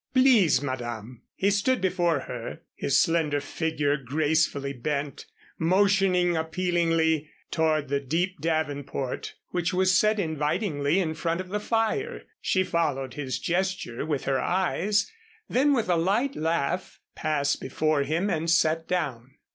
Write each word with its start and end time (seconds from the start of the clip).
"Please, 0.15 0.63
Madame." 0.63 1.21
He 1.35 1.51
stood 1.51 1.79
before 1.79 2.21
her, 2.21 2.61
his 2.73 2.97
slender 2.97 3.39
figure 3.39 3.97
gracefully 3.97 4.73
bent, 4.73 5.27
motioning 5.59 6.35
appealingly 6.35 7.29
toward 7.51 7.87
the 7.87 7.99
deep 7.99 8.39
davenport, 8.41 9.35
which 9.49 9.75
was 9.75 9.95
set 9.95 10.17
invitingly 10.17 10.99
in 10.99 11.13
front 11.13 11.39
of 11.39 11.49
the 11.49 11.59
fire. 11.59 12.23
She 12.41 12.63
followed 12.63 13.13
his 13.13 13.37
gesture 13.37 14.03
with 14.03 14.23
her 14.25 14.39
eyes, 14.41 15.11
then 15.47 15.71
with 15.71 15.87
a 15.87 15.97
light 15.97 16.35
laugh 16.35 16.99
passed 17.13 17.61
before 17.61 18.01
him 18.01 18.27
and 18.27 18.49
sat 18.49 18.87
down. 18.87 19.35